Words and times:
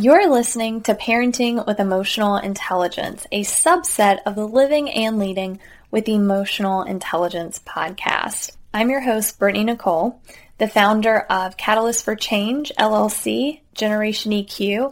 You're 0.00 0.30
listening 0.30 0.80
to 0.84 0.94
Parenting 0.94 1.66
with 1.66 1.78
Emotional 1.78 2.38
Intelligence, 2.38 3.26
a 3.30 3.42
subset 3.42 4.20
of 4.24 4.34
the 4.34 4.48
Living 4.48 4.88
and 4.88 5.18
Leading 5.18 5.60
with 5.90 6.08
Emotional 6.08 6.84
Intelligence 6.84 7.60
podcast. 7.66 8.52
I'm 8.72 8.88
your 8.88 9.02
host, 9.02 9.38
Brittany 9.38 9.64
Nicole, 9.64 10.18
the 10.56 10.68
founder 10.68 11.18
of 11.28 11.58
Catalyst 11.58 12.02
for 12.02 12.16
Change, 12.16 12.72
LLC, 12.78 13.60
Generation 13.74 14.32
EQ, 14.32 14.90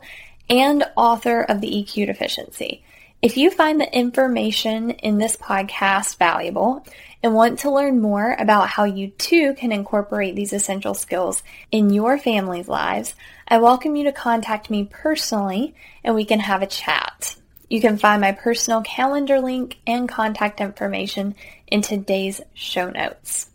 and 0.50 0.84
author 0.94 1.40
of 1.40 1.62
The 1.62 1.70
EQ 1.70 2.04
Deficiency. 2.04 2.84
If 3.20 3.36
you 3.36 3.50
find 3.50 3.80
the 3.80 3.92
information 3.92 4.90
in 4.90 5.18
this 5.18 5.36
podcast 5.36 6.18
valuable 6.18 6.86
and 7.20 7.34
want 7.34 7.58
to 7.60 7.70
learn 7.70 8.00
more 8.00 8.36
about 8.38 8.68
how 8.68 8.84
you 8.84 9.08
too 9.08 9.54
can 9.54 9.72
incorporate 9.72 10.36
these 10.36 10.52
essential 10.52 10.94
skills 10.94 11.42
in 11.72 11.90
your 11.90 12.16
family's 12.16 12.68
lives, 12.68 13.16
I 13.48 13.58
welcome 13.58 13.96
you 13.96 14.04
to 14.04 14.12
contact 14.12 14.70
me 14.70 14.84
personally 14.88 15.74
and 16.04 16.14
we 16.14 16.24
can 16.24 16.38
have 16.38 16.62
a 16.62 16.66
chat. 16.68 17.34
You 17.68 17.80
can 17.80 17.98
find 17.98 18.20
my 18.20 18.30
personal 18.30 18.82
calendar 18.82 19.40
link 19.40 19.78
and 19.84 20.08
contact 20.08 20.60
information 20.60 21.34
in 21.66 21.82
today's 21.82 22.40
show 22.54 22.88
notes. 22.88 23.50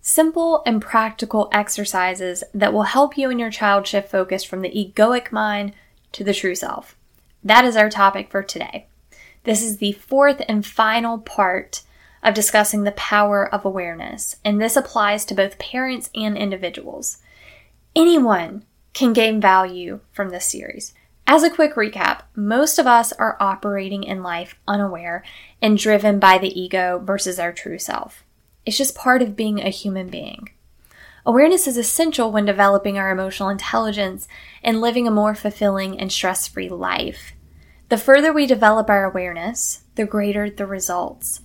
Simple 0.00 0.64
and 0.66 0.82
practical 0.82 1.48
exercises 1.52 2.42
that 2.54 2.72
will 2.72 2.82
help 2.82 3.16
you 3.16 3.30
and 3.30 3.38
your 3.38 3.52
child 3.52 3.86
shift 3.86 4.10
focus 4.10 4.42
from 4.42 4.62
the 4.62 4.70
egoic 4.70 5.30
mind 5.30 5.74
to 6.10 6.24
the 6.24 6.34
true 6.34 6.56
self. 6.56 6.96
That 7.42 7.64
is 7.64 7.76
our 7.76 7.88
topic 7.88 8.30
for 8.30 8.42
today. 8.42 8.86
This 9.44 9.62
is 9.62 9.78
the 9.78 9.92
fourth 9.92 10.42
and 10.48 10.64
final 10.64 11.18
part 11.18 11.82
of 12.22 12.34
discussing 12.34 12.84
the 12.84 12.92
power 12.92 13.52
of 13.52 13.64
awareness, 13.64 14.36
and 14.44 14.60
this 14.60 14.76
applies 14.76 15.24
to 15.24 15.34
both 15.34 15.58
parents 15.58 16.10
and 16.14 16.36
individuals. 16.36 17.18
Anyone 17.96 18.64
can 18.92 19.12
gain 19.12 19.40
value 19.40 20.00
from 20.12 20.28
this 20.28 20.46
series. 20.46 20.92
As 21.26 21.42
a 21.42 21.50
quick 21.50 21.76
recap, 21.76 22.22
most 22.34 22.78
of 22.78 22.86
us 22.86 23.12
are 23.12 23.36
operating 23.40 24.02
in 24.02 24.22
life 24.22 24.56
unaware 24.66 25.24
and 25.62 25.78
driven 25.78 26.18
by 26.18 26.38
the 26.38 26.60
ego 26.60 27.00
versus 27.02 27.38
our 27.38 27.52
true 27.52 27.78
self. 27.78 28.24
It's 28.66 28.76
just 28.76 28.94
part 28.94 29.22
of 29.22 29.36
being 29.36 29.60
a 29.60 29.70
human 29.70 30.08
being. 30.08 30.50
Awareness 31.26 31.66
is 31.66 31.76
essential 31.76 32.32
when 32.32 32.46
developing 32.46 32.98
our 32.98 33.10
emotional 33.10 33.50
intelligence 33.50 34.26
and 34.62 34.80
living 34.80 35.06
a 35.06 35.10
more 35.10 35.34
fulfilling 35.34 36.00
and 36.00 36.10
stress 36.10 36.48
free 36.48 36.68
life. 36.68 37.32
The 37.90 37.98
further 37.98 38.32
we 38.32 38.46
develop 38.46 38.88
our 38.88 39.04
awareness, 39.04 39.82
the 39.96 40.06
greater 40.06 40.48
the 40.48 40.66
results. 40.66 41.42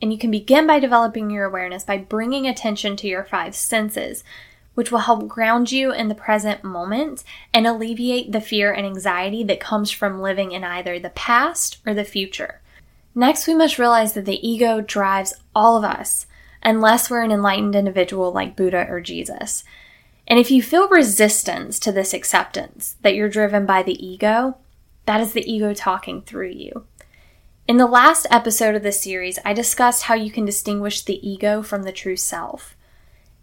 And 0.00 0.12
you 0.12 0.18
can 0.18 0.30
begin 0.30 0.66
by 0.66 0.78
developing 0.78 1.30
your 1.30 1.46
awareness 1.46 1.84
by 1.84 1.98
bringing 1.98 2.46
attention 2.46 2.96
to 2.96 3.08
your 3.08 3.24
five 3.24 3.56
senses, 3.56 4.22
which 4.74 4.92
will 4.92 5.00
help 5.00 5.26
ground 5.26 5.72
you 5.72 5.90
in 5.90 6.08
the 6.08 6.14
present 6.14 6.62
moment 6.62 7.24
and 7.52 7.66
alleviate 7.66 8.30
the 8.30 8.42
fear 8.42 8.72
and 8.72 8.86
anxiety 8.86 9.42
that 9.44 9.58
comes 9.58 9.90
from 9.90 10.20
living 10.20 10.52
in 10.52 10.62
either 10.62 10.98
the 10.98 11.10
past 11.10 11.78
or 11.86 11.94
the 11.94 12.04
future. 12.04 12.60
Next, 13.14 13.46
we 13.46 13.54
must 13.54 13.78
realize 13.78 14.12
that 14.12 14.26
the 14.26 14.46
ego 14.46 14.82
drives 14.82 15.32
all 15.54 15.78
of 15.78 15.84
us, 15.84 16.26
unless 16.66 17.08
we're 17.08 17.22
an 17.22 17.30
enlightened 17.30 17.76
individual 17.76 18.32
like 18.32 18.56
Buddha 18.56 18.86
or 18.90 19.00
Jesus. 19.00 19.62
And 20.26 20.40
if 20.40 20.50
you 20.50 20.60
feel 20.60 20.88
resistance 20.88 21.78
to 21.78 21.92
this 21.92 22.12
acceptance 22.12 22.96
that 23.02 23.14
you're 23.14 23.28
driven 23.28 23.64
by 23.64 23.84
the 23.84 24.04
ego, 24.04 24.56
that 25.06 25.20
is 25.20 25.32
the 25.32 25.48
ego 25.50 25.72
talking 25.72 26.22
through 26.22 26.50
you. 26.50 26.84
In 27.68 27.76
the 27.76 27.86
last 27.86 28.26
episode 28.32 28.74
of 28.74 28.82
this 28.82 29.00
series, 29.00 29.38
I 29.44 29.52
discussed 29.52 30.04
how 30.04 30.14
you 30.14 30.30
can 30.32 30.44
distinguish 30.44 31.02
the 31.02 31.26
ego 31.26 31.62
from 31.62 31.84
the 31.84 31.92
true 31.92 32.16
self. 32.16 32.76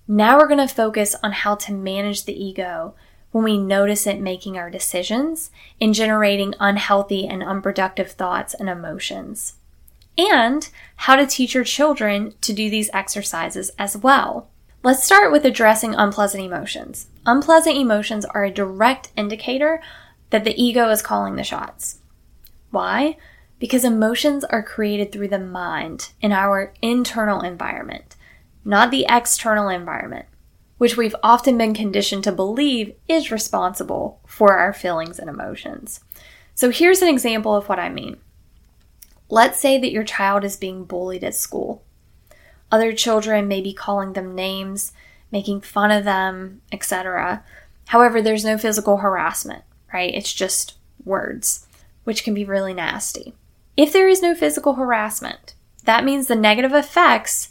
Now 0.05 0.37
we're 0.37 0.47
going 0.47 0.65
to 0.65 0.73
focus 0.73 1.15
on 1.23 1.31
how 1.31 1.55
to 1.55 1.71
manage 1.71 2.25
the 2.25 2.43
ego 2.43 2.93
when 3.31 3.45
we 3.45 3.57
notice 3.57 4.05
it 4.05 4.19
making 4.19 4.57
our 4.57 4.69
decisions 4.69 5.49
and 5.79 5.93
generating 5.93 6.55
unhealthy 6.59 7.25
and 7.25 7.41
unproductive 7.41 8.11
thoughts 8.11 8.53
and 8.53 8.67
emotions. 8.67 9.53
And 10.17 10.69
how 10.95 11.15
to 11.15 11.25
teach 11.25 11.53
your 11.55 11.63
children 11.63 12.33
to 12.41 12.53
do 12.53 12.69
these 12.69 12.89
exercises 12.93 13.71
as 13.79 13.97
well. 13.97 14.49
Let's 14.83 15.03
start 15.03 15.31
with 15.31 15.45
addressing 15.45 15.95
unpleasant 15.95 16.43
emotions. 16.43 17.07
Unpleasant 17.25 17.77
emotions 17.77 18.25
are 18.25 18.43
a 18.43 18.51
direct 18.51 19.11
indicator 19.15 19.81
that 20.29 20.43
the 20.43 20.61
ego 20.61 20.89
is 20.89 21.01
calling 21.01 21.35
the 21.35 21.43
shots. 21.43 21.99
Why? 22.69 23.17
Because 23.59 23.85
emotions 23.85 24.43
are 24.43 24.61
created 24.61 25.11
through 25.11 25.29
the 25.29 25.39
mind 25.39 26.09
in 26.21 26.31
our 26.31 26.73
internal 26.81 27.41
environment, 27.41 28.15
not 28.65 28.91
the 28.91 29.05
external 29.07 29.69
environment, 29.69 30.25
which 30.79 30.97
we've 30.97 31.15
often 31.23 31.57
been 31.57 31.73
conditioned 31.73 32.25
to 32.25 32.31
believe 32.31 32.93
is 33.07 33.31
responsible 33.31 34.19
for 34.27 34.57
our 34.57 34.73
feelings 34.73 35.17
and 35.17 35.29
emotions. 35.29 36.01
So 36.55 36.71
here's 36.71 37.01
an 37.01 37.07
example 37.07 37.55
of 37.55 37.69
what 37.69 37.79
I 37.79 37.89
mean. 37.89 38.17
Let's 39.33 39.59
say 39.59 39.77
that 39.79 39.91
your 39.91 40.03
child 40.03 40.43
is 40.43 40.57
being 40.57 40.85
bullied 40.85 41.23
at 41.23 41.35
school. 41.35 41.83
Other 42.71 42.93
children 42.93 43.47
may 43.47 43.61
be 43.61 43.73
calling 43.73 44.13
them 44.13 44.35
names, 44.35 44.93
making 45.31 45.61
fun 45.61 45.91
of 45.91 46.03
them, 46.03 46.61
etc. 46.71 47.43
However, 47.87 48.21
there's 48.21 48.45
no 48.45 48.57
physical 48.57 48.97
harassment 48.97 49.63
right? 49.93 50.13
It's 50.13 50.33
just 50.33 50.73
words, 51.05 51.67
which 52.03 52.23
can 52.23 52.33
be 52.33 52.43
really 52.43 52.73
nasty. 52.73 53.33
If 53.77 53.93
there 53.93 54.07
is 54.07 54.21
no 54.21 54.35
physical 54.35 54.73
harassment, 54.73 55.53
that 55.85 56.03
means 56.03 56.27
the 56.27 56.35
negative 56.35 56.73
effects 56.73 57.49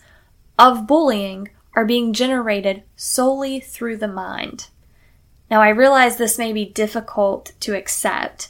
of 0.58 0.86
bullying 0.86 1.48
are 1.74 1.86
being 1.86 2.12
generated 2.12 2.82
solely 2.96 3.60
through 3.60 3.96
the 3.96 4.08
mind. 4.08 4.68
Now, 5.50 5.62
I 5.62 5.68
realize 5.68 6.16
this 6.16 6.38
may 6.38 6.52
be 6.52 6.64
difficult 6.64 7.52
to 7.60 7.76
accept, 7.76 8.48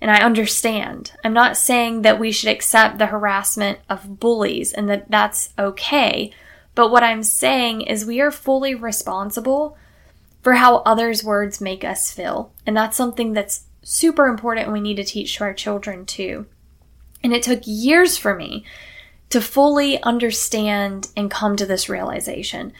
and 0.00 0.10
I 0.10 0.20
understand. 0.20 1.12
I'm 1.24 1.32
not 1.32 1.56
saying 1.56 2.02
that 2.02 2.20
we 2.20 2.30
should 2.32 2.50
accept 2.50 2.98
the 2.98 3.06
harassment 3.06 3.80
of 3.88 4.20
bullies 4.20 4.72
and 4.72 4.88
that 4.88 5.10
that's 5.10 5.50
okay, 5.58 6.32
but 6.74 6.90
what 6.90 7.02
I'm 7.02 7.22
saying 7.22 7.82
is 7.82 8.04
we 8.04 8.20
are 8.20 8.30
fully 8.30 8.74
responsible 8.74 9.76
for 10.42 10.54
how 10.54 10.76
others' 10.76 11.24
words 11.24 11.60
make 11.60 11.82
us 11.82 12.12
feel. 12.12 12.52
And 12.64 12.76
that's 12.76 12.96
something 12.96 13.32
that's 13.32 13.64
super 13.82 14.26
important 14.26 14.66
and 14.66 14.72
we 14.72 14.80
need 14.80 14.96
to 14.96 15.04
teach 15.04 15.36
to 15.36 15.44
our 15.44 15.54
children 15.54 16.06
too. 16.06 16.46
And 17.22 17.32
it 17.32 17.42
took 17.42 17.62
years 17.64 18.16
for 18.16 18.34
me 18.34 18.64
to 19.30 19.40
fully 19.40 20.00
understand 20.02 21.08
and 21.16 21.30
come 21.30 21.56
to 21.56 21.66
this 21.66 21.88
realization. 21.88 22.72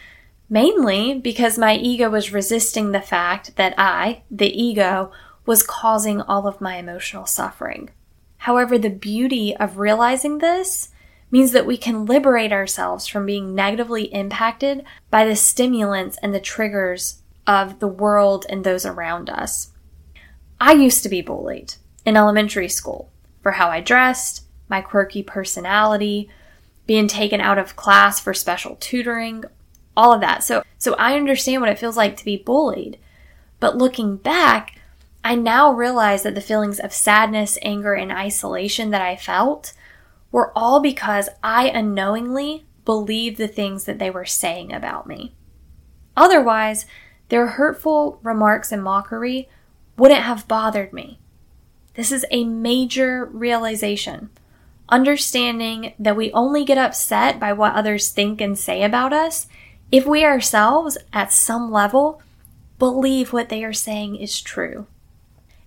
Mainly 0.49 1.13
because 1.13 1.59
my 1.59 1.75
ego 1.75 2.09
was 2.09 2.33
resisting 2.33 2.91
the 2.91 3.01
fact 3.01 3.55
that 3.57 3.75
I, 3.77 4.23
the 4.31 4.47
ego, 4.47 5.11
was 5.45 5.63
causing 5.63 6.21
all 6.21 6.47
of 6.47 6.61
my 6.61 6.77
emotional 6.77 7.25
suffering. 7.25 7.89
However, 8.37 8.77
the 8.77 8.89
beauty 8.89 9.55
of 9.57 9.77
realizing 9.77 10.37
this 10.37 10.89
means 11.31 11.51
that 11.51 11.65
we 11.65 11.77
can 11.77 12.05
liberate 12.05 12.51
ourselves 12.51 13.05
from 13.05 13.25
being 13.25 13.53
negatively 13.53 14.05
impacted 14.13 14.83
by 15.11 15.25
the 15.25 15.35
stimulants 15.35 16.17
and 16.23 16.33
the 16.33 16.39
triggers 16.39 17.21
of 17.45 17.79
the 17.79 17.87
world 17.87 18.45
and 18.49 18.63
those 18.63 18.85
around 18.85 19.29
us. 19.29 19.71
I 20.59 20.73
used 20.73 21.03
to 21.03 21.09
be 21.09 21.21
bullied 21.21 21.75
in 22.05 22.17
elementary 22.17 22.69
school 22.69 23.11
for 23.41 23.53
how 23.53 23.69
I 23.69 23.81
dressed, 23.81 24.43
my 24.67 24.81
quirky 24.81 25.23
personality, 25.23 26.29
being 26.85 27.07
taken 27.07 27.39
out 27.39 27.57
of 27.57 27.75
class 27.75 28.19
for 28.19 28.33
special 28.33 28.75
tutoring, 28.77 29.43
all 29.95 30.13
of 30.13 30.21
that. 30.21 30.43
So, 30.43 30.63
so 30.77 30.95
I 30.95 31.15
understand 31.15 31.61
what 31.61 31.69
it 31.69 31.77
feels 31.77 31.97
like 31.97 32.17
to 32.17 32.25
be 32.25 32.37
bullied. 32.37 32.97
But 33.59 33.77
looking 33.77 34.17
back, 34.17 34.78
I 35.23 35.35
now 35.35 35.71
realize 35.71 36.23
that 36.23 36.35
the 36.35 36.41
feelings 36.41 36.79
of 36.79 36.93
sadness, 36.93 37.57
anger, 37.61 37.93
and 37.93 38.11
isolation 38.11 38.89
that 38.91 39.01
I 39.01 39.15
felt 39.15 39.73
were 40.31 40.51
all 40.55 40.79
because 40.79 41.29
I 41.43 41.69
unknowingly 41.69 42.65
believed 42.85 43.37
the 43.37 43.47
things 43.47 43.85
that 43.85 43.99
they 43.99 44.09
were 44.09 44.25
saying 44.25 44.73
about 44.73 45.07
me. 45.07 45.33
Otherwise, 46.15 46.85
their 47.29 47.47
hurtful 47.47 48.19
remarks 48.23 48.71
and 48.71 48.83
mockery 48.83 49.49
wouldn't 49.97 50.23
have 50.23 50.47
bothered 50.47 50.93
me. 50.93 51.19
This 51.93 52.11
is 52.11 52.25
a 52.31 52.45
major 52.45 53.25
realization. 53.25 54.29
Understanding 54.87 55.93
that 55.99 56.15
we 56.15 56.31
only 56.31 56.65
get 56.65 56.77
upset 56.77 57.39
by 57.39 57.53
what 57.53 57.75
others 57.75 58.09
think 58.09 58.41
and 58.41 58.57
say 58.57 58.83
about 58.83 59.13
us 59.13 59.47
if 59.91 60.05
we 60.05 60.23
ourselves, 60.23 60.97
at 61.11 61.33
some 61.33 61.71
level, 61.71 62.21
believe 62.77 63.33
what 63.33 63.49
they 63.49 63.63
are 63.63 63.73
saying 63.73 64.15
is 64.17 64.39
true. 64.39 64.85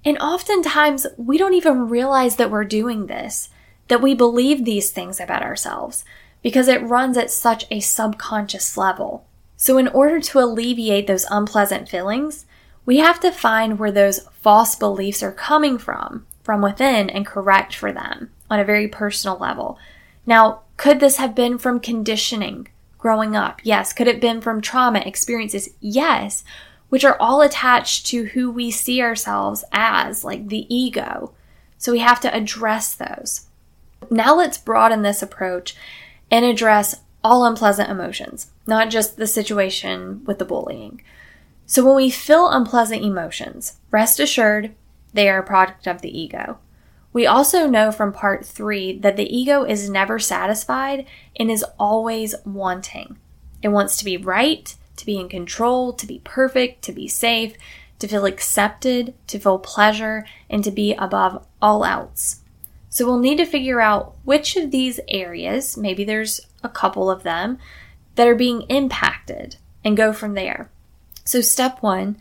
And 0.05 0.19
oftentimes, 0.19 1.07
we 1.17 1.39
don't 1.39 1.55
even 1.55 1.89
realize 1.89 2.37
that 2.37 2.51
we're 2.51 2.65
doing 2.65 3.07
this, 3.07 3.51
that 3.89 4.03
we 4.03 4.15
believe 4.15 4.65
these 4.65 4.91
things 4.91 5.21
about 5.21 5.43
ourselves, 5.43 6.05
because 6.43 6.69
it 6.69 6.83
runs 6.83 7.17
at 7.17 7.31
such 7.31 7.67
a 7.71 7.81
subconscious 7.81 8.77
level. 8.77 9.27
So, 9.57 9.79
in 9.79 9.89
order 9.89 10.21
to 10.21 10.41
alleviate 10.41 11.07
those 11.07 11.27
unpleasant 11.31 11.89
feelings, 11.89 12.47
we 12.85 12.99
have 12.99 13.21
to 13.21 13.31
find 13.31 13.79
where 13.79 13.93
those 13.93 14.27
false 14.41 14.75
beliefs 14.75 15.23
are 15.23 15.33
coming 15.33 15.79
from, 15.79 16.27
from 16.43 16.63
within, 16.63 17.09
and 17.09 17.25
correct 17.25 17.75
for 17.77 17.93
them 17.93 18.31
on 18.51 18.59
a 18.59 18.65
very 18.65 18.89
personal 18.89 19.39
level. 19.39 19.79
Now, 20.27 20.63
could 20.77 20.99
this 20.99 21.19
have 21.19 21.35
been 21.35 21.59
from 21.59 21.79
conditioning 21.79 22.69
growing 22.99 23.37
up? 23.37 23.61
Yes. 23.63 23.93
Could 23.93 24.09
it 24.09 24.15
have 24.15 24.21
been 24.21 24.41
from 24.41 24.61
trauma 24.61 25.01
experiences? 25.01 25.69
Yes. 25.81 26.43
Which 26.93 27.07
are 27.07 27.17
all 27.19 27.41
attached 27.41 28.05
to 28.05 28.25
who 28.25 28.51
we 28.51 28.71
see 28.71 29.01
ourselves 29.01 29.65
as, 29.73 30.25
like 30.25 30.49
the 30.49 30.67
ego. 30.69 31.33
So 31.79 31.91
we 31.91 32.01
have 32.01 32.21
to 32.21 32.37
address 32.37 32.93
those. 32.93 33.47
Now 34.11 34.37
let's 34.37 34.59
broaden 34.59 35.01
this 35.01 35.23
approach 35.23 35.75
and 36.31 36.45
address 36.45 37.01
all 37.25 37.47
unpleasant 37.47 37.89
emotions, 37.89 38.51
not 38.67 38.91
just 38.91 39.17
the 39.17 39.27
situation 39.27 40.23
with 40.27 40.39
the 40.39 40.45
bullying. 40.45 41.01
So 41.65 41.83
when 41.83 41.97
we 41.97 42.11
feel 42.11 42.51
unpleasant 42.51 43.03
emotions, 43.03 43.79
rest 43.91 44.21
assured 44.21 44.75
they 45.15 45.31
are 45.31 45.39
a 45.39 45.47
product 45.47 45.87
of 45.87 46.03
the 46.03 46.15
ego. 46.15 46.59
We 47.15 47.27
also 47.27 47.67
know 47.71 47.91
from 47.91 48.13
part 48.13 48.45
three 48.45 48.99
that 48.99 49.17
the 49.17 49.35
ego 49.35 49.65
is 49.65 49.89
never 49.89 50.19
satisfied 50.19 51.07
and 51.37 51.51
is 51.51 51.65
always 51.79 52.35
wanting. 52.45 53.17
It 53.63 53.69
wants 53.69 53.97
to 53.97 54.05
be 54.05 54.19
right, 54.19 54.75
to 54.97 55.07
be 55.07 55.19
in 55.19 55.29
control, 55.29 55.93
to 55.93 56.07
be 56.07 56.21
perfect, 56.25 56.83
to 56.83 56.93
be 56.93 57.09
safe, 57.09 57.57
to 57.99 58.09
feel 58.09 58.27
accepted, 58.27 59.15
to 59.29 59.39
feel 59.39 59.59
pleasure, 59.59 60.27
and 60.51 60.65
to 60.65 60.71
be 60.71 60.95
above 60.95 61.47
all 61.61 61.85
else. 61.85 62.41
So 62.89 63.07
we'll 63.07 63.19
need 63.19 63.39
to 63.39 63.47
figure 63.47 63.81
out 63.81 64.17
which 64.25 64.57
of 64.57 64.71
these 64.71 65.01
areas, 65.09 65.77
maybe 65.77 66.05
there's 66.05 66.41
a 66.63 66.69
couple 66.69 67.11
of 67.11 67.23
them, 67.23 67.59
that 68.17 68.29
are 68.29 68.35
being 68.35 68.63
impacted 68.63 69.57
and 69.85 69.97
go 69.97 70.13
from 70.13 70.35
there. 70.35 70.71
So 71.25 71.41
step 71.41 71.79
one 71.81 72.17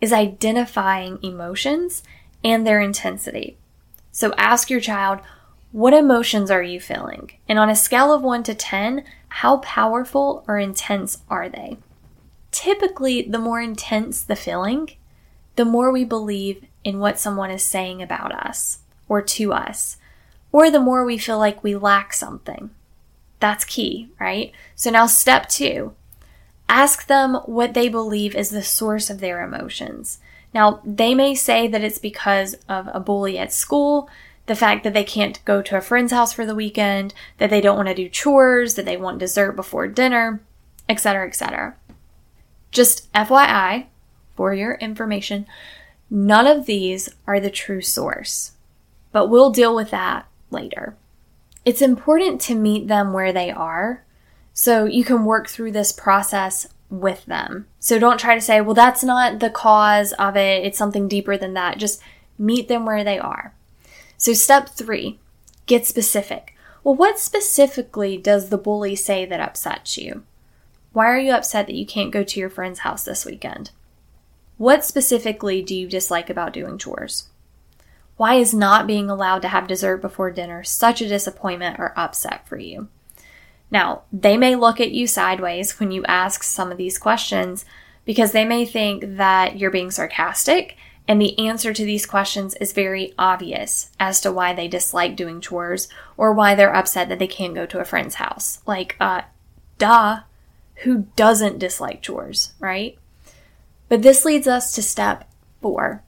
is 0.00 0.12
identifying 0.12 1.18
emotions 1.22 2.02
and 2.42 2.66
their 2.66 2.80
intensity. 2.80 3.56
So 4.10 4.32
ask 4.36 4.70
your 4.70 4.80
child, 4.80 5.20
what 5.72 5.92
emotions 5.92 6.50
are 6.50 6.62
you 6.62 6.80
feeling? 6.80 7.32
And 7.48 7.58
on 7.58 7.68
a 7.68 7.76
scale 7.76 8.12
of 8.12 8.22
1 8.22 8.42
to 8.44 8.54
10, 8.54 9.04
how 9.28 9.58
powerful 9.58 10.44
or 10.48 10.58
intense 10.58 11.18
are 11.28 11.48
they? 11.48 11.76
Typically, 12.56 13.20
the 13.20 13.38
more 13.38 13.60
intense 13.60 14.22
the 14.22 14.34
feeling, 14.34 14.88
the 15.56 15.64
more 15.66 15.92
we 15.92 16.04
believe 16.04 16.64
in 16.84 16.98
what 16.98 17.18
someone 17.18 17.50
is 17.50 17.62
saying 17.62 18.00
about 18.00 18.32
us 18.32 18.78
or 19.10 19.20
to 19.20 19.52
us, 19.52 19.98
or 20.52 20.70
the 20.70 20.80
more 20.80 21.04
we 21.04 21.18
feel 21.18 21.38
like 21.38 21.62
we 21.62 21.76
lack 21.76 22.14
something. 22.14 22.70
That's 23.40 23.66
key, 23.66 24.08
right? 24.18 24.52
So 24.74 24.90
now, 24.90 25.04
step 25.04 25.50
two 25.50 25.94
ask 26.66 27.06
them 27.06 27.34
what 27.44 27.74
they 27.74 27.90
believe 27.90 28.34
is 28.34 28.48
the 28.48 28.62
source 28.62 29.10
of 29.10 29.20
their 29.20 29.44
emotions. 29.44 30.18
Now, 30.54 30.80
they 30.82 31.14
may 31.14 31.34
say 31.34 31.68
that 31.68 31.84
it's 31.84 31.98
because 31.98 32.54
of 32.70 32.88
a 32.92 33.00
bully 33.00 33.38
at 33.38 33.52
school, 33.52 34.08
the 34.46 34.56
fact 34.56 34.82
that 34.82 34.94
they 34.94 35.04
can't 35.04 35.44
go 35.44 35.60
to 35.60 35.76
a 35.76 35.82
friend's 35.82 36.12
house 36.12 36.32
for 36.32 36.46
the 36.46 36.54
weekend, 36.54 37.12
that 37.36 37.50
they 37.50 37.60
don't 37.60 37.76
want 37.76 37.88
to 37.88 37.94
do 37.94 38.08
chores, 38.08 38.74
that 38.76 38.86
they 38.86 38.96
want 38.96 39.18
dessert 39.18 39.52
before 39.52 39.86
dinner, 39.86 40.40
etc., 40.88 41.28
etc. 41.28 41.76
Just 42.76 43.10
FYI, 43.14 43.86
for 44.34 44.52
your 44.52 44.74
information, 44.74 45.46
none 46.10 46.46
of 46.46 46.66
these 46.66 47.08
are 47.26 47.40
the 47.40 47.48
true 47.48 47.80
source, 47.80 48.52
but 49.12 49.30
we'll 49.30 49.48
deal 49.48 49.74
with 49.74 49.90
that 49.92 50.26
later. 50.50 50.94
It's 51.64 51.80
important 51.80 52.38
to 52.42 52.54
meet 52.54 52.86
them 52.86 53.14
where 53.14 53.32
they 53.32 53.50
are 53.50 54.04
so 54.52 54.84
you 54.84 55.04
can 55.04 55.24
work 55.24 55.48
through 55.48 55.72
this 55.72 55.90
process 55.90 56.68
with 56.90 57.24
them. 57.24 57.66
So 57.78 57.98
don't 57.98 58.20
try 58.20 58.34
to 58.34 58.42
say, 58.42 58.60
well, 58.60 58.74
that's 58.74 59.02
not 59.02 59.40
the 59.40 59.48
cause 59.48 60.12
of 60.12 60.36
it, 60.36 60.66
it's 60.66 60.76
something 60.76 61.08
deeper 61.08 61.38
than 61.38 61.54
that. 61.54 61.78
Just 61.78 62.02
meet 62.36 62.68
them 62.68 62.84
where 62.84 63.04
they 63.04 63.18
are. 63.18 63.54
So, 64.18 64.34
step 64.34 64.68
three, 64.68 65.18
get 65.64 65.86
specific. 65.86 66.54
Well, 66.84 66.94
what 66.94 67.18
specifically 67.18 68.18
does 68.18 68.50
the 68.50 68.58
bully 68.58 68.96
say 68.96 69.24
that 69.24 69.40
upsets 69.40 69.96
you? 69.96 70.24
Why 70.96 71.10
are 71.10 71.18
you 71.18 71.32
upset 71.32 71.66
that 71.66 71.74
you 71.74 71.84
can't 71.84 72.10
go 72.10 72.24
to 72.24 72.40
your 72.40 72.48
friend's 72.48 72.78
house 72.78 73.04
this 73.04 73.26
weekend? 73.26 73.70
What 74.56 74.82
specifically 74.82 75.60
do 75.60 75.76
you 75.76 75.86
dislike 75.86 76.30
about 76.30 76.54
doing 76.54 76.78
chores? 76.78 77.28
Why 78.16 78.36
is 78.36 78.54
not 78.54 78.86
being 78.86 79.10
allowed 79.10 79.42
to 79.42 79.48
have 79.48 79.68
dessert 79.68 79.98
before 79.98 80.30
dinner 80.30 80.64
such 80.64 81.02
a 81.02 81.06
disappointment 81.06 81.78
or 81.78 81.92
upset 81.98 82.48
for 82.48 82.56
you? 82.56 82.88
Now, 83.70 84.04
they 84.10 84.38
may 84.38 84.56
look 84.56 84.80
at 84.80 84.90
you 84.90 85.06
sideways 85.06 85.78
when 85.78 85.90
you 85.90 86.02
ask 86.06 86.42
some 86.42 86.72
of 86.72 86.78
these 86.78 86.96
questions 86.96 87.66
because 88.06 88.32
they 88.32 88.46
may 88.46 88.64
think 88.64 89.18
that 89.18 89.58
you're 89.58 89.70
being 89.70 89.90
sarcastic 89.90 90.78
and 91.06 91.20
the 91.20 91.38
answer 91.38 91.74
to 91.74 91.84
these 91.84 92.06
questions 92.06 92.54
is 92.54 92.72
very 92.72 93.12
obvious 93.18 93.90
as 94.00 94.18
to 94.22 94.32
why 94.32 94.54
they 94.54 94.66
dislike 94.66 95.14
doing 95.14 95.42
chores 95.42 95.88
or 96.16 96.32
why 96.32 96.54
they're 96.54 96.74
upset 96.74 97.10
that 97.10 97.18
they 97.18 97.26
can't 97.26 97.54
go 97.54 97.66
to 97.66 97.80
a 97.80 97.84
friend's 97.84 98.14
house. 98.14 98.62
Like, 98.64 98.96
uh, 98.98 99.20
duh, 99.76 100.20
who 100.82 101.06
doesn't 101.16 101.58
dislike 101.58 102.02
chores, 102.02 102.54
right? 102.58 102.98
But 103.88 104.02
this 104.02 104.24
leads 104.24 104.46
us 104.46 104.74
to 104.74 104.82
step 104.82 105.30
four. 105.62 106.02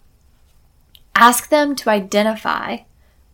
Ask 1.14 1.48
them 1.48 1.74
to 1.76 1.90
identify 1.90 2.78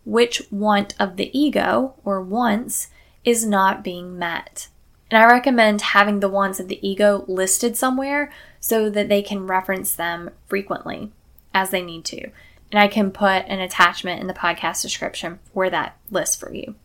which 0.05 0.43
want 0.51 0.93
of 0.99 1.17
the 1.17 1.37
ego 1.37 1.95
or 2.03 2.21
wants 2.21 2.89
is 3.23 3.45
not 3.45 3.83
being 3.83 4.17
met. 4.17 4.69
And 5.09 5.21
I 5.21 5.25
recommend 5.25 5.81
having 5.81 6.19
the 6.19 6.29
wants 6.29 6.59
of 6.59 6.67
the 6.67 6.87
ego 6.87 7.25
listed 7.27 7.75
somewhere 7.75 8.31
so 8.59 8.89
that 8.89 9.09
they 9.09 9.21
can 9.21 9.47
reference 9.47 9.93
them 9.95 10.31
frequently 10.47 11.11
as 11.53 11.69
they 11.69 11.81
need 11.81 12.05
to. 12.05 12.29
And 12.71 12.79
I 12.79 12.87
can 12.87 13.11
put 13.11 13.45
an 13.47 13.59
attachment 13.59 14.21
in 14.21 14.27
the 14.27 14.33
podcast 14.33 14.81
description 14.81 15.39
for 15.53 15.69
that 15.69 15.97
list 16.09 16.39
for 16.39 16.53
you. 16.53 16.75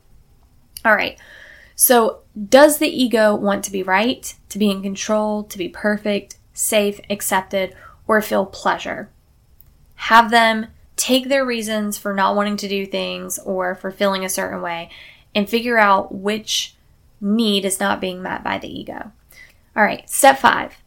All 0.84 0.94
right. 0.94 1.18
So, 1.82 2.18
does 2.38 2.76
the 2.76 2.90
ego 2.90 3.34
want 3.34 3.64
to 3.64 3.72
be 3.72 3.82
right, 3.82 4.34
to 4.50 4.58
be 4.58 4.70
in 4.70 4.82
control, 4.82 5.44
to 5.44 5.56
be 5.56 5.70
perfect, 5.70 6.36
safe, 6.52 7.00
accepted, 7.08 7.74
or 8.06 8.20
feel 8.20 8.44
pleasure? 8.44 9.08
Have 9.94 10.30
them 10.30 10.66
take 10.96 11.30
their 11.30 11.42
reasons 11.42 11.96
for 11.96 12.12
not 12.12 12.36
wanting 12.36 12.58
to 12.58 12.68
do 12.68 12.84
things 12.84 13.38
or 13.38 13.74
for 13.74 13.90
feeling 13.90 14.26
a 14.26 14.28
certain 14.28 14.60
way 14.60 14.90
and 15.34 15.48
figure 15.48 15.78
out 15.78 16.14
which 16.14 16.74
need 17.18 17.64
is 17.64 17.80
not 17.80 17.98
being 17.98 18.20
met 18.20 18.44
by 18.44 18.58
the 18.58 18.68
ego. 18.68 19.10
All 19.74 19.82
right, 19.82 20.08
step 20.10 20.38
five 20.38 20.82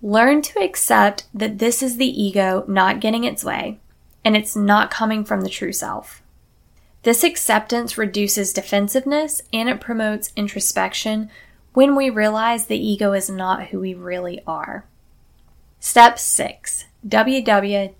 learn 0.00 0.40
to 0.40 0.60
accept 0.60 1.26
that 1.34 1.58
this 1.58 1.82
is 1.82 1.98
the 1.98 2.22
ego 2.22 2.64
not 2.66 3.00
getting 3.00 3.24
its 3.24 3.44
way 3.44 3.78
and 4.24 4.34
it's 4.34 4.56
not 4.56 4.90
coming 4.90 5.26
from 5.26 5.42
the 5.42 5.50
true 5.50 5.74
self. 5.74 6.22
This 7.02 7.22
acceptance 7.22 7.96
reduces 7.96 8.52
defensiveness 8.52 9.42
and 9.52 9.68
it 9.68 9.80
promotes 9.80 10.32
introspection 10.36 11.30
when 11.72 11.94
we 11.94 12.10
realize 12.10 12.66
the 12.66 12.76
ego 12.76 13.12
is 13.12 13.30
not 13.30 13.68
who 13.68 13.80
we 13.80 13.94
really 13.94 14.40
are. 14.46 14.84
Step 15.80 16.18
6 16.18 16.86
WWTTSD 17.06 17.94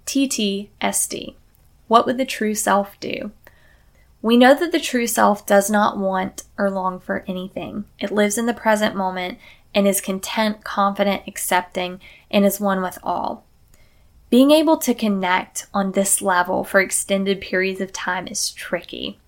What 1.86 2.06
would 2.06 2.18
the 2.18 2.24
true 2.24 2.56
self 2.56 2.98
do? 2.98 3.30
We 4.20 4.36
know 4.36 4.52
that 4.52 4.72
the 4.72 4.80
true 4.80 5.06
self 5.06 5.46
does 5.46 5.70
not 5.70 5.96
want 5.96 6.42
or 6.58 6.70
long 6.70 6.98
for 6.98 7.24
anything. 7.28 7.84
It 8.00 8.10
lives 8.10 8.36
in 8.36 8.46
the 8.46 8.54
present 8.54 8.96
moment 8.96 9.38
and 9.74 9.86
is 9.86 10.00
content, 10.00 10.64
confident, 10.64 11.22
accepting, 11.28 12.00
and 12.30 12.44
is 12.44 12.58
one 12.58 12.82
with 12.82 12.98
all. 13.04 13.44
Being 14.30 14.50
able 14.50 14.76
to 14.78 14.94
connect 14.94 15.66
on 15.72 15.92
this 15.92 16.20
level 16.20 16.62
for 16.62 16.80
extended 16.80 17.40
periods 17.40 17.80
of 17.80 17.92
time 17.92 18.26
is 18.26 18.50
tricky. 18.50 19.18